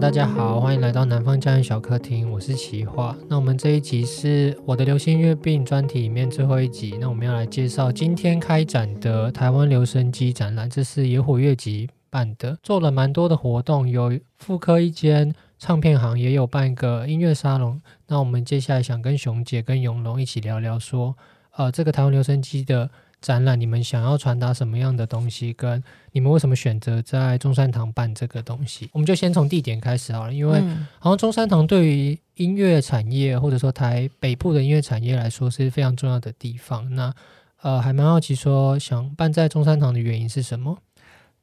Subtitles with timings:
[0.00, 3.14] 大家好，欢迎来到南方家园小客厅，我是奇画。
[3.28, 6.96] 那我们这一集是我的流行音乐病专题里面最后一集。
[6.98, 17.78] 那我们要来介绍今天开展的台湾留声机展览，这是野火乐集办的，做了蛮多的活动，有复刻一间唱片行，也有办一个音乐沙龙。
[18.06, 21.14] 那我们接下来想跟熊姐跟永龙一起聊聊，说，
[21.56, 22.90] 呃，这个台湾留声机的。
[23.20, 25.52] 展览，你们想要传达什么样的东西？
[25.52, 28.88] 跟你们为什么选择在中山堂办这个东西？
[28.92, 30.60] 我们就先从地点开始好了，因为
[30.98, 36.94] 好像中山堂对于音乐产业或者说台北部的音乐产业来说是非常重要的地方。
[36.94, 37.12] 那
[37.62, 40.78] 呃，还蛮好奇说想办在中山堂的原因是什么？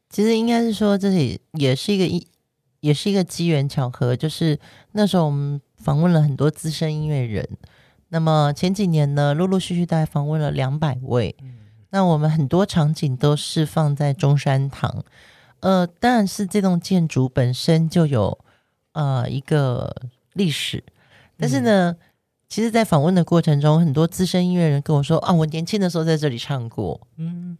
[0.09, 2.25] 其实应该是说这里也是一个一
[2.79, 4.59] 也是一个机缘巧合，就是
[4.93, 7.47] 那时候我们访问了很多资深音乐人，
[8.09, 11.35] 那么前几年呢，陆陆续续大概访问了两百位。
[11.89, 15.05] 那我们很多场景都是放在中山堂，
[15.61, 18.37] 呃，当然是这栋建筑本身就有
[18.91, 19.95] 呃一个
[20.33, 20.83] 历史，
[21.37, 21.97] 但是呢，嗯、
[22.49, 27.57] 其实，在访问的过程中，很多资深音乐人跟我说啊，我年轻的时候在这里唱过，嗯，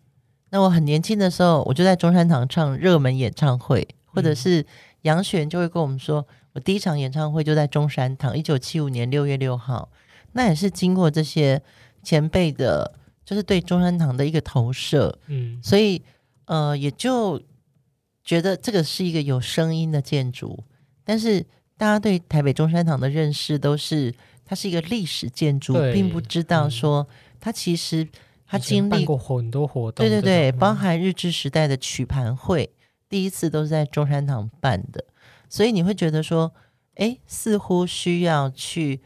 [0.50, 4.66] 那我很年轻的时候，我就在中山堂唱热门演唱会，或者是
[5.04, 9.90] 杨璇就会跟我们说，我第一场演唱会就在中山堂，一九七五年六月六号，
[10.34, 11.62] 那也是经过这些
[12.04, 12.94] 前辈的。
[13.28, 16.02] 就是对中山堂的一个投射，嗯，所以
[16.46, 17.38] 呃，也就
[18.24, 20.64] 觉得这个是一个有声音的建筑。
[21.04, 21.42] 但是
[21.76, 27.06] 大家对台北中山堂的认识都是它是一个历史建筑，并不知道说
[27.42, 28.08] 它其实
[28.46, 32.70] 它经历过很多活动，对对对，包含日治时代的曲盘会，
[33.10, 35.04] 第一次都是在中山堂办的，
[35.50, 36.54] 所以你会觉得说，
[36.96, 39.02] 哎，似乎需要去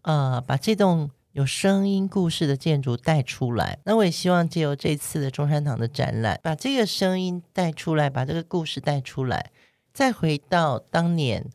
[0.00, 1.10] 呃把这栋。
[1.32, 9.52] 有声音故事的建筑带出来，那我也希望借由这次的中山堂的展览，把这个声音带出来，把这个故事带出来，
[9.92, 11.48] 再回到当年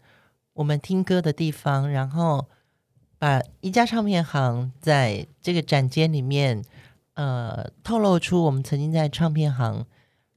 [0.53, 2.47] 我们听歌的地方，然后
[3.19, 6.63] 把一家唱片行在这个展间里面，
[7.15, 9.85] 呃，透露出我们曾经在唱片行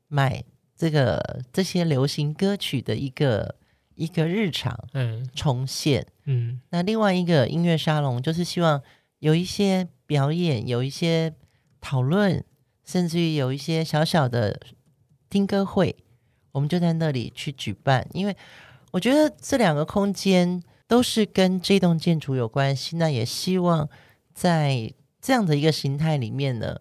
[0.08, 0.42] 买
[0.76, 3.54] 这个这些流行歌曲的一个
[3.94, 8.82] 一个日常，嗯，重现，嗯，那另外一个音乐沙龙就是希望。
[9.20, 11.34] 有一些表演，有一些
[11.80, 12.44] 讨论，
[12.84, 14.60] 甚至于有一些小小的
[15.28, 15.96] 听歌会，
[16.52, 18.06] 我们就在那里去举办。
[18.12, 18.36] 因为
[18.92, 23.88] 我觉得这两个空间都是跟这栋建筑有关系，那也希望
[24.32, 26.78] 在这样的一个形态里面呢，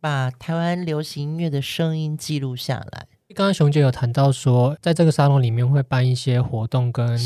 [0.00, 3.08] 把台湾流行音乐的声音记录下来。
[3.32, 7.16] 刚刚熊姐有谈到说，在这个沙龙里面会办一些活动跟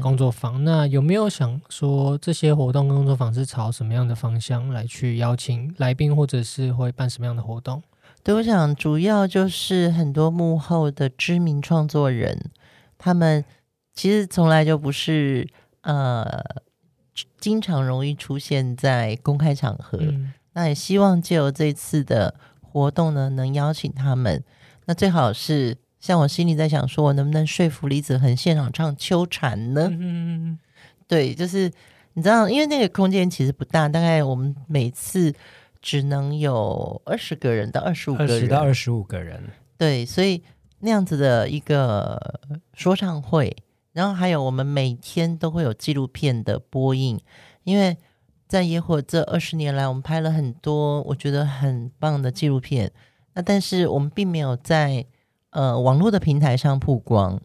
[0.00, 7.82] 工作坊，那有没有想说这些活动跟工作坊是朝什么样的方向来去邀请来宾，或者是会办什么样的活动？
[8.24, 12.50] 对，我想主要就是很多幕后的知名创作人，
[12.96, 13.44] 他们
[13.92, 15.46] 其实从来就不是
[15.82, 16.42] 呃
[17.38, 24.42] 经常容易出现在公开场合，嗯、那也希望借由这次的活动呢，能邀请他们。
[24.86, 29.88] 那最好是像我心里在想，说我能不能说服李子恒现场唱《秋蝉》呢？
[29.92, 30.58] 嗯，
[31.06, 31.70] 对，就是
[32.14, 35.32] 你知道，因为那个空间其实不大，大概我们每次
[35.82, 39.42] 只能有二十个人到二十五个人，二十到二十五个人。
[39.76, 40.42] 对，所以
[40.80, 42.40] 那样子的一个
[42.74, 43.54] 说唱会，
[43.92, 47.20] 然后还有我们每天都会有纪录片的播映，
[47.64, 47.96] 因为
[48.48, 52.90] 在野火这二十年来，我们拍了很多我觉得很棒的纪录片。
[53.34, 55.04] 那但是我们并没有在
[55.50, 57.40] 呃网络的平台上曝光，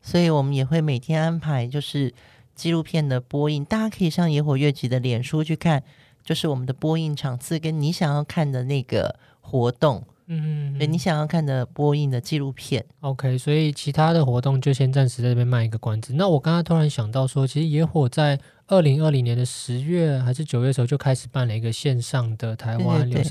[0.00, 2.12] 所以我们也会每天安排就是
[2.54, 5.82] 纪录片的播映，大家可以上野火乐集的脸书去看，
[6.24, 12.84] 就是我们的播映场次跟你想要看的那个活动，嗯，嗯，嗯，对，你想要看的播映的纪录片。
[13.00, 16.14] OK，所以其他的活动就先暂时在这边卖一个关子。
[16.14, 23.22] 那我刚刚突然想到说，其实野火在二零二零年的十月还是九月的时候就开始办了一个线上的台湾留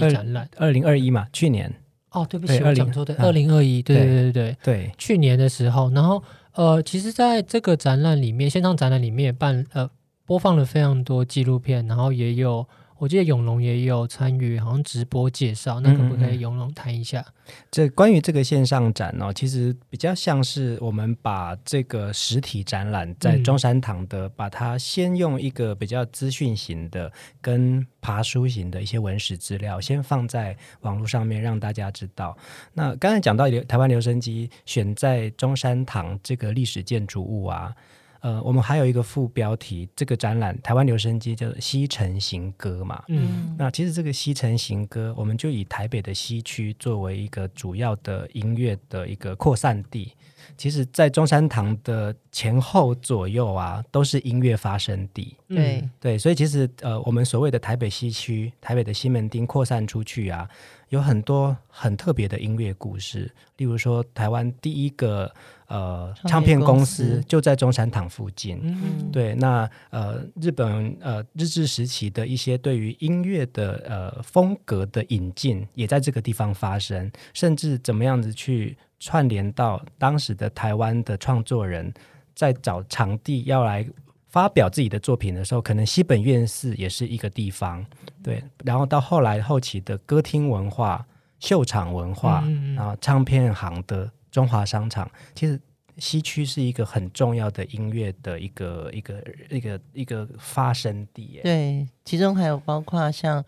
[0.00, 0.10] 声。
[0.10, 1.72] 展览二零二一嘛，去年
[2.10, 6.22] 哦，对不起，我讲错，对，二零二一，对对对对对，去年的时候，然后
[6.54, 9.88] 呃，其实在这个展览里面，线上展览里面也办呃
[10.24, 12.66] 播放了非常多纪录片，然后也有。
[13.02, 17.20] 我记得永隆也有参与，好像直播介绍，那可不可以永隆谈一下？
[17.20, 32.38] 嗯嗯，这关于这个线上展哦，其实比较像是我们把这个实体展览在中山堂的，嗯、把它先用一个比较资讯型的跟爬书型的一些文史资料，先放在网络上面让大家知道。
[32.72, 37.74] 那刚才讲到台湾留声机选在中山堂这个历史建筑物啊。
[38.22, 43.02] 呃，我们还有一个副标题，这个展览台湾留声机叫做《西城行歌》嘛。
[43.08, 50.12] 嗯，那其实这个西城行歌，我们就以台北的西区作为一个主要的音乐的一个扩散地。
[50.56, 55.36] 其实，在中山堂的前后左右啊，都是音乐发生地。
[55.48, 60.48] 对、嗯、对，所以其实呃，我们所谓的台北西区、台北的西门町扩散出去啊，
[60.90, 63.32] 有很多很特别的音乐故事。
[63.56, 65.32] 例如说，台湾第一个
[65.72, 68.60] 呃唱片公司就在中山堂附近。
[68.62, 78.76] 嗯，对，那呃，日本呃日治时期的一些对于音乐的呃风格的引进，也在这个地方发生，甚至怎么样子去。
[79.04, 81.92] 串联到当时的台湾的创作人，
[82.36, 83.84] 在找场地要来
[84.28, 87.84] 发表自己的作品的时候，可能西本院寺也是一个地方，
[88.22, 88.40] 对。
[88.64, 91.04] 然后到后来后期的歌厅文化、
[91.40, 95.60] 秀场文化，嗯嗯然后唱片行的中华商场，其实
[95.98, 101.38] 西区是一个很重要的音乐的一个一个一个一个发生地。
[101.44, 103.44] 对，其中还有包括像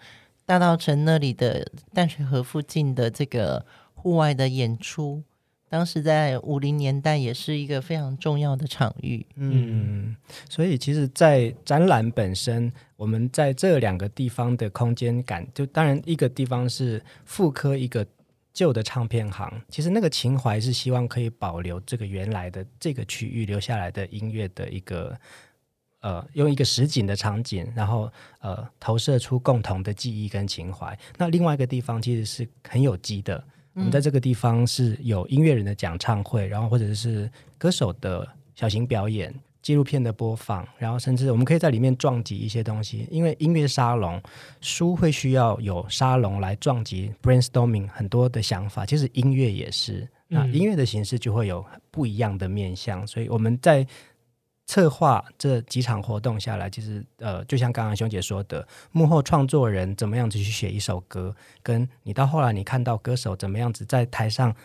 [0.47, 5.25] 大道城那里的淡水河附近的这个户外的演出。
[5.71, 10.15] 当时在五零年代也是一个非常重要的场域，嗯，
[10.49, 18.07] 所以其实，在展览本身，我们在这两个地方的空间感，就当然一个地方是复刻一个
[18.55, 25.19] 旧的唱片行，其实那个情怀是希望可以保留这个原来的这个区域留下来的音乐的一个，
[26.01, 30.97] 呃，用一个实景的场景，然后呃，投射出共同的记忆跟情怀。
[31.19, 33.45] 那另外一个地方其实是很有机的。
[33.75, 37.29] 我们在这个地方是有音乐人的讲唱会，然后或者是
[37.59, 39.35] 歌手的小型表演、
[39.65, 43.09] 纪录片的播放，然后甚至我们可以在里面撞击一些东西。
[43.11, 44.23] 因为音乐沙龙
[44.61, 50.07] 书会需要有沙龙来撞击 brainstorming 很多的想法，其实音乐也是。
[50.29, 53.85] 那音乐的形式就会有不一样的面向，所以我们在。
[54.67, 64.57] 策划这几场活动下来，其实呃，就像刚刚熊姐说的，幕后创作人怎么样子去写一首歌，跟你到后来你看到歌手怎么样子在台上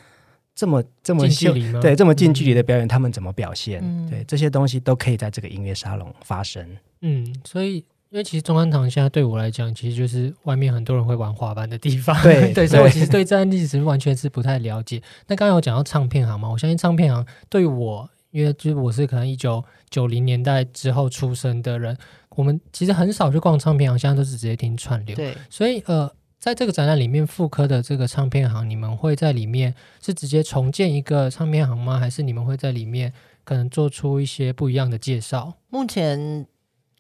[0.59, 3.79] 这么这么近距离对这么近距离的表演，嗯、他们怎么表现？
[3.81, 6.67] 嗯、对这些东西都可以在这个音乐沙龙发生。
[6.99, 7.77] 嗯，所以
[8.09, 12.21] 因为其实中山堂现在对我来讲，其实就是外面很多人会玩滑板的地方。
[12.21, 15.01] 对 对，所以我其实对这段历史完全是不太了解。
[15.27, 18.09] 那刚刚有讲到唱片行嘛，我相信唱片行对我。
[18.31, 21.97] 因为就是我是可能一九九零年代之后出生的人，
[22.35, 25.15] 我们其实很少去逛唱片行，现在都是直接听串流。
[25.15, 26.07] 对，所以呃，
[26.39, 31.99] 在这个展览里面复刻的这个唱片行，你们会在里面是直接重建一个唱片行吗？
[31.99, 33.13] 还是你们会在里面
[33.43, 35.53] 可能做出一些不一样的介绍？
[35.69, 36.47] 目前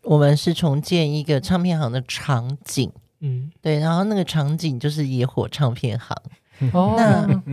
[0.03, 2.91] 我们是重建一个唱片行的场景，
[3.21, 6.17] 嗯，对，然后那个场景就是野火唱片行。
[6.73, 7.43] 哦，那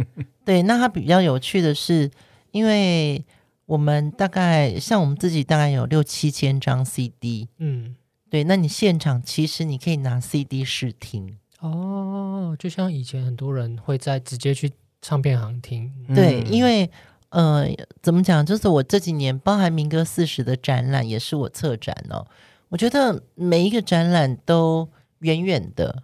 [0.44, 2.10] 对，那它比较有趣的是，
[2.50, 3.24] 因为。
[3.66, 7.96] 我们大概像我们自己大概有六七千张 CD，嗯，
[8.30, 11.36] 对，那你现场其实你可以拿 CD 试听
[11.70, 14.72] 哦，就像以前很多人会在直接去
[15.02, 16.90] 唱片行听，对，因为
[17.30, 17.66] 呃，
[18.02, 22.26] 怎么讲，就是我这几年包含民歌四十的展览也是我策展哦，
[22.68, 24.88] 我觉得每一个展览都
[25.20, 26.02] 远远的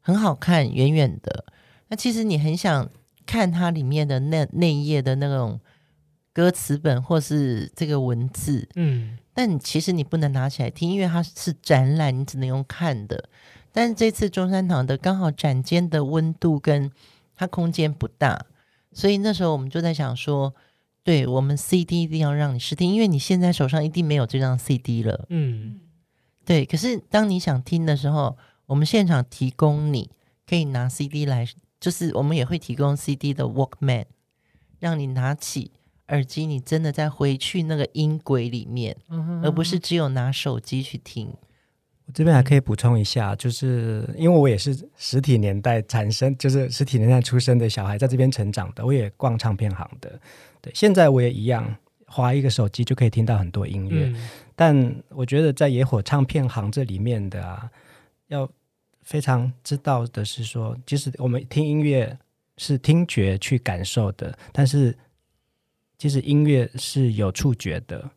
[0.00, 1.44] 很好看，远远的，
[1.88, 2.90] 那其实你很想
[3.26, 5.60] 看它里面的那那一页的那种。
[6.32, 13.28] 歌词本或是这个文字，嗯，但其实你不能拿起来听，因为它是展览，你只能用看的。
[13.72, 16.90] 但是这次中山堂的刚好展间的温度跟
[17.34, 18.46] 它空间不大，
[18.92, 20.54] 所以那时候我们就在想说，
[21.02, 25.80] 对，我们 CD 一定要让你试听，因为你现在手上一定没有这张 CD 了，嗯，
[26.44, 26.64] 对。
[26.64, 28.36] 可是当你想听的时候，
[28.66, 30.10] 我们现场提供你
[30.46, 31.46] 可以拿 CD 来，
[31.80, 34.06] 就是我们也会提供 CD 的 Walkman，
[34.78, 35.72] 让你拿起。
[36.08, 41.32] 耳机，你真的在回去那个音轨里面，嗯、而不是只有拿手机去听。
[42.10, 50.20] 我这边还可以补充一下，就是因为我也是实体年代产生，就是实体年代出生的小孩，在这边成长的，我也逛唱片行的。
[50.60, 51.76] 对，现在我也一样，
[52.06, 54.06] 滑一个手机就可以听到很多音乐。
[54.06, 57.70] 嗯、但我觉得在野火唱片行这里面的啊，
[58.26, 58.50] 要
[59.02, 62.18] 非常知道的是说，即使我们听音乐
[62.56, 64.96] 是听觉去感受的，但是。
[66.00, 68.10] 其实音乐是有触觉的，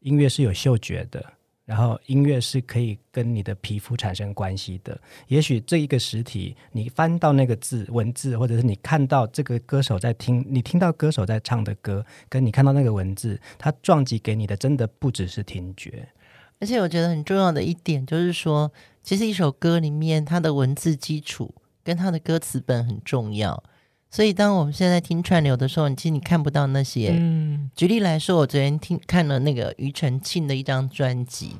[0.00, 1.22] 音乐是有嗅觉的，
[1.66, 4.98] 然后音乐是可以跟你的皮肤产生关系的。
[5.26, 16.08] 也许这一个实体，你翻到那个字文字，或者是你看到这个歌手在听，你听到歌手在唱的歌，跟你看到那个文字，它撞击给你的真的不只是听觉。
[16.60, 23.62] 而且我觉得很重要的一点就是说，其实一首歌里面它的文字基础跟它的歌词本很重要。
[24.16, 27.14] 所以当我们现在听串流的时候，你其实你看不到那些。
[27.20, 31.56] 嗯，举例来说，我昨天听看了那个庾澄庆的一张专辑，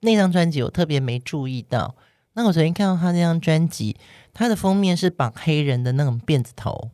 [0.00, 1.94] 那张专辑我特别没注意到。
[2.32, 3.94] 那我昨天看到他那张专辑，
[4.32, 6.88] 他的封面是绑黑人的那种辫子头，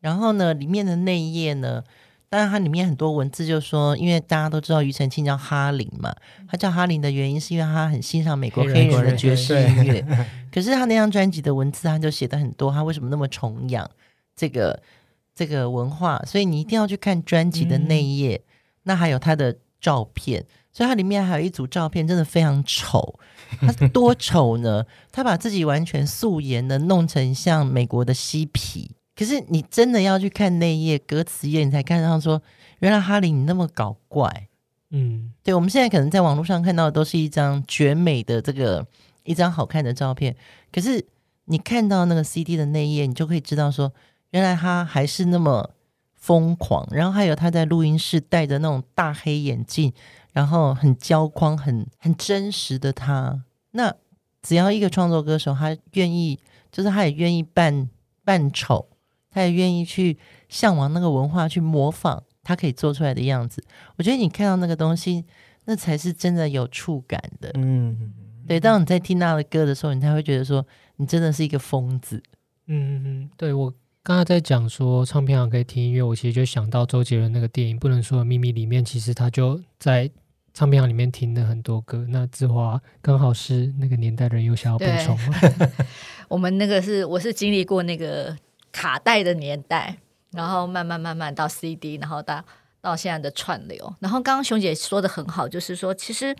[0.00, 1.82] 然后呢，里面的内页呢，
[2.28, 6.14] 当然它里面很多文字，就说，因为大家都知道庾澄庆叫哈林嘛，
[6.46, 10.06] 他叫哈林的原因是因为他很欣赏美国黑人的爵士音乐。
[10.52, 13.90] 可是他那张专辑的文字，他就写的很多，他为什么那么崇仰
[14.36, 14.82] 这个
[15.34, 16.22] 这个文化？
[16.26, 18.50] 所以你一定要去看专辑的内页，嗯、
[18.84, 20.44] 那还有他的照片。
[20.76, 23.16] 所以它里面还有一组照片，真的非常丑。
[23.60, 24.84] 它多丑呢？
[25.12, 28.90] 他把自己完全素颜的弄成像美国的嬉皮。
[29.14, 32.42] 可是你真的要去看内页歌词页，你才看到说，
[32.80, 34.48] 原来哈林你那么搞怪。
[34.90, 35.54] 嗯，对。
[35.54, 38.84] 我们现在可能在网络上看到的都是一张绝美的这个
[39.22, 40.34] 一张好看的照片。
[40.72, 41.06] 可是
[41.44, 43.92] 你看到那个 CD 的内页，你就可以知道说，
[44.34, 45.70] 原来他还是那么
[46.14, 46.84] 疯狂。
[46.90, 49.92] 然后还有他在录音室戴着那种大黑眼镜。
[50.34, 53.44] 然后很焦框，很很真实的他。
[53.70, 53.94] 那
[54.42, 56.40] 只要一个创作歌手，他愿意，
[56.72, 57.88] 就是他也愿意扮
[58.24, 58.88] 扮丑，
[59.30, 63.64] 他也愿意去向往那个文化，去模仿他可以做出来的样子。
[63.94, 65.24] 我觉得你看到那个东西，
[65.66, 67.52] 那才是真的有触感的。
[67.54, 68.12] 嗯，
[68.48, 68.58] 对。
[68.58, 72.20] 当你在听他的歌的时候，你才会觉得说，你真的是一个疯子。
[72.66, 73.72] 嗯嗯嗯，对我。
[74.04, 80.10] 刚才在讲说唱片行可以听音乐，我其实就想到周杰伦那个电影《不能说的秘密》里面，其实他就在。
[80.56, 85.36] 唱片行里面听了很多歌，那志华刚好是那个年代的人，有想要补充吗？
[86.30, 88.36] 我们那个是我是经历过那个
[88.70, 89.98] 卡带的年代，
[90.30, 92.44] 然后慢慢慢慢到 CD，然后到
[92.80, 93.92] 到现在的串流。
[93.98, 96.32] 然后刚刚熊姐说的很好，就是说其实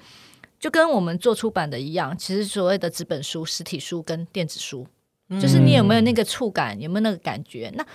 [0.60, 4.93] 就跟我们做出版的一样，其实所谓的纸本书、实体书跟电子书，嗯、
[5.40, 7.72] 就是你有没有那个触感，有没有那个感觉？
[7.74, 7.86] 那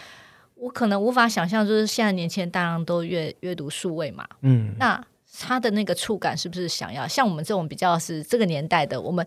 [0.55, 5.03] 我可能无法想象，就是现在年轻人大量都阅阅读数位嘛，嗯，那。
[5.41, 8.99] 他的那个触感是不是想要像我们这种比较是这个年代的？
[8.99, 9.25] 我们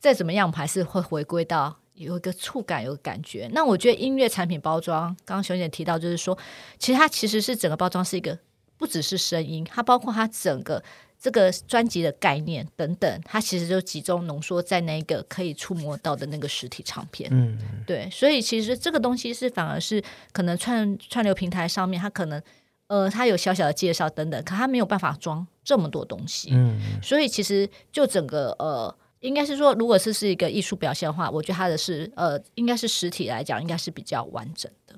[0.00, 3.48] 再怎么样，还是会回归到有一个触感，有个感觉。
[3.52, 6.36] 那我觉得音乐产品包装，刚刚熊姐提到，就是说，
[6.80, 8.36] 其实它其实是整个包装是一个，
[8.76, 10.82] 不只是声音，它包括它整个
[11.20, 17.28] 这个专辑的概念等等，它其实就集中浓缩在那个可以触摸到的那个实体唱片。
[17.32, 22.42] 嗯，对，所以其实这个东西是反而是可能串串流平台上面，它可能。
[22.90, 34.96] 呃，它有小小的介绍等等，可它没有办法装这么多东西，嗯，所以其实就整个呃，应该是说，如果是是一个艺术表现的话，我觉得它的是呃，应该是实体来讲，应该是比较完整的。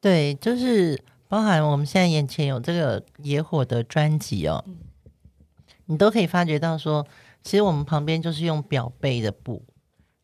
[0.00, 4.76] 对，就是包含我们现在眼前有这个野火的专辑哦，嗯，
[5.86, 7.06] 你都可以发觉到说，
[7.42, 9.62] 其实我们旁边就是用表背的布，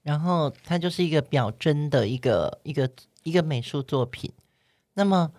[0.02, 2.90] 然后它就是一个表针的一个一个
[3.22, 4.32] 一个美术作品，
[4.94, 5.32] 那么。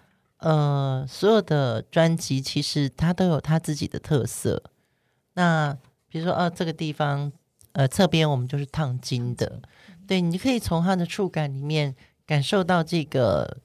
[0.44, 4.64] 呃，所有的专辑其实它都有它自己的特色。
[5.36, 5.78] 那
[6.10, 7.32] 比如说，呃，这个地方，
[7.74, 9.62] 呃，侧边我们就是烫金的，
[10.08, 13.60] 对，你可以从它的触感里面感受到这个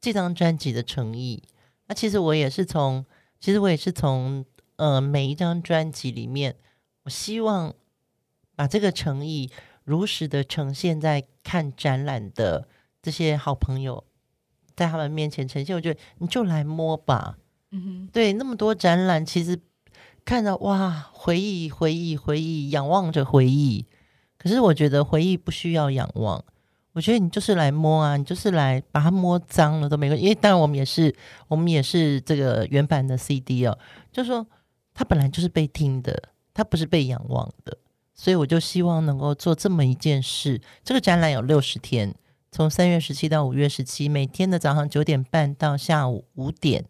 [0.00, 1.42] 这张专辑的诚意。
[1.88, 3.04] 那其实我也是从，
[3.38, 4.46] 其实我也是从，
[4.76, 6.56] 呃，每一张专辑里面，
[7.04, 7.74] 我希望
[8.56, 9.50] 把这个诚意
[9.84, 12.68] 如实的呈现在看展览的
[13.02, 14.04] 这些好朋友。
[14.76, 17.38] 在他们面前呈现，我觉得你就来摸吧。
[17.70, 19.60] 嗯哼，对，那么多展览，其实
[20.24, 23.86] 看到哇，回忆，回忆，回忆，仰望着回忆。
[24.36, 26.44] 可是我觉得回忆不需要仰望，
[26.92, 30.24] 我觉得你就是来摸啊，你就是来把它摸脏了都没关系。
[30.24, 31.14] 因为当然我们也是，
[31.46, 33.78] 我们也是这个原版的 CD 哦，
[34.10, 34.44] 就是说
[34.94, 37.76] 它本来就是被听的，它不是被仰望的。
[38.14, 40.60] 所以我就希望能够做这么一件事。
[40.84, 42.14] 这个展览有六十天。
[42.52, 46.84] 从三月十七到五月十七，每天的早上九点半到下午五点，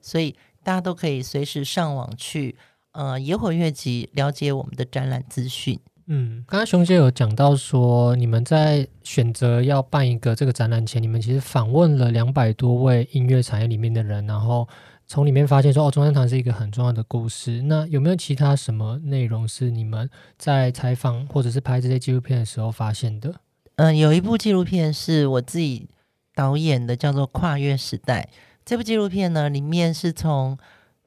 [0.00, 2.56] 所以大家都可以随时上网去
[2.92, 5.78] 呃野火乐集了解我们的展览资讯。
[6.06, 14.66] 嗯，刚刚熊姐有讲到说，你们在选择要办一个这个展览前，你们其实访问了两百多位音乐产业里面的人，然后
[15.12, 17.62] 从里面发现说，哦，中山堂是一个很重要的故事。
[17.62, 23.34] 那有没有其他什么内容是你们在采访或者是拍这些纪录片的时候发现的？
[23.74, 25.88] 嗯，有一部纪录片是我自己
[26.32, 28.28] 导演的，叫做《跨越时代》。
[28.64, 30.56] 这部纪录片呢，里面是从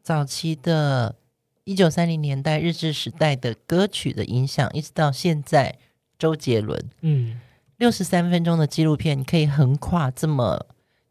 [0.01, 1.15] 早期的
[1.63, 5.77] 一九三零年代日治时代的歌曲的影响，一直到现在
[6.19, 6.77] 周杰伦。
[6.99, 7.39] 嗯，
[7.77, 10.65] 六十三分钟的纪录片，你可以横跨这么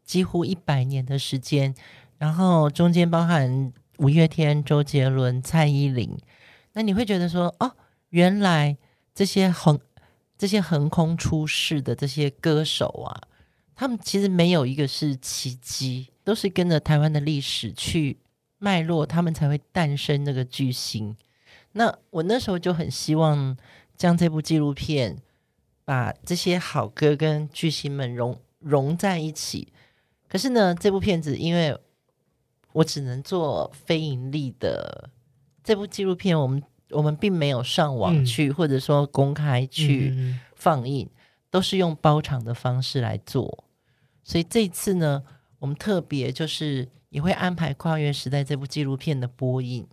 [0.05, 1.73] 几乎一百年的时间，
[2.23, 6.17] 然后中间包含五月天、周杰伦、蔡依林。
[6.71, 7.69] 那你会觉得说，哦，
[8.11, 8.77] 原来
[9.13, 9.77] 这些横。
[10.35, 13.11] 这些横空出世的这些歌手啊，
[13.75, 18.17] 他们其实没有一个是奇迹，都是跟着台湾的历史去
[18.57, 21.15] 脉络，他们才会诞生那个巨星。
[21.73, 23.55] 那我那时候就很希望
[23.95, 25.17] 将这部纪录片
[25.85, 29.71] 把这些好歌跟巨星们融融在一起。
[30.27, 31.77] 可是呢，这部片子因为
[32.73, 35.09] 我只能做非盈利的
[35.63, 40.13] 这部纪录片，我们我们并没有上网去，嗯、或者说公开去
[40.55, 41.17] 放映，嗯、
[41.49, 43.63] 都是用包场的方式来做。
[44.23, 45.23] 所以这次呢，
[45.59, 49.87] 我们特别就是也会安排《跨越时代》这部纪录片的播映。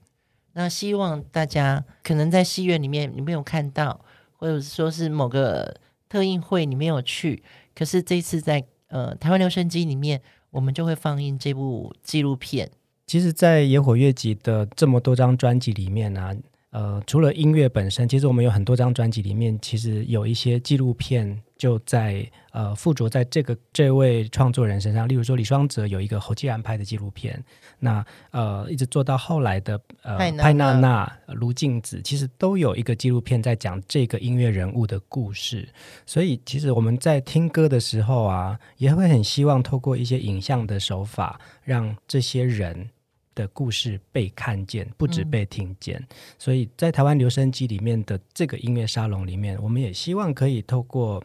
[0.52, 5.76] 那希望大家可能在戏院里面你没有看到，或者说是某个
[6.08, 7.42] 特映会你没有去，
[7.74, 10.20] 可是这次在呃台湾留声机里面，
[10.50, 12.70] 我们就会放映这部纪录片。
[13.06, 16.36] 其实，在野火月集的这么多张专辑里面呢、
[16.70, 21.42] 呃，除了音乐本身，其实我们有很多张专辑里面，其实有一些纪录片。
[21.60, 27.44] 就在呃附着在这个这位创作人身上，例如说李双泽有一个侯继然拍的纪录片，
[27.78, 35.68] 那呃一直做到后来的呃派娜娜、卢静子，其实都有一个纪录片在讲这个音乐人物的故事。
[36.06, 42.88] 所以其实我们在听歌的时候啊，也会很希望透过一些影像的手法，让这些人
[43.34, 45.96] 的故事被看见，不止被听见。
[45.98, 51.22] 嗯、所以在台湾留声机里面的这个音乐沙龙里面，我们也希望可以透过。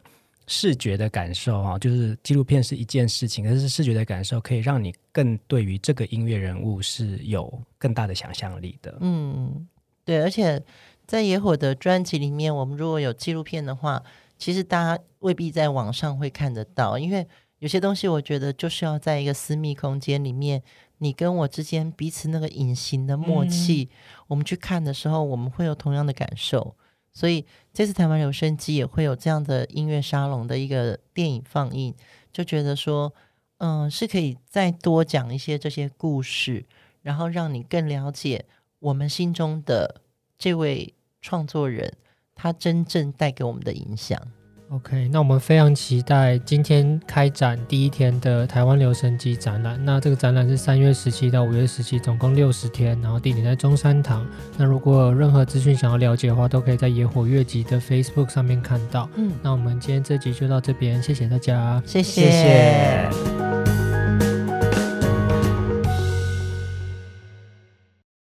[0.47, 8.95] 视觉的感受啊，就是纪录片是一件事情，可是视觉的感受可以让你更对于这个音乐人物是有更大的想象力的。
[9.01, 9.67] 嗯，
[10.03, 10.61] 对，而且
[11.07, 14.03] 在野火的专辑里面，我们如果有纪录片的话，
[14.37, 17.25] 其实大家未必在网上会看得到，因为
[17.57, 20.61] 有些东西我觉得就是要在一个私密空间里面，
[20.99, 26.75] 你跟我之间彼此那个隐形的默契，嗯、我们去看的时候，我们会有同样的感受。
[27.13, 31.95] 所以这次台湾留声机也会有这样的音乐沙龙的一个电影放映，
[32.33, 33.13] 就觉得说，
[33.59, 36.65] 嗯，是可以再多讲一些这些故事，
[37.01, 38.45] 然后让你更了解
[38.79, 40.01] 我们心中的
[40.37, 41.93] 这位创作人，
[42.35, 44.21] 他真正带给我们的影响。
[44.69, 49.79] OK，那我们非常期待今天开展第一天的台湾留声机展览。
[49.85, 54.25] 那这个展览是三月十七到五月十七，总共六十天，然后地点在中山堂。
[54.57, 59.07] 那如果有任何资讯想要了解的话，都可以在野火乐集的 Facebook 上面看到。
[59.15, 62.21] 嗯，那我们今天这集就到这边，谢谢大家，谢谢。
[62.23, 63.64] 谢谢。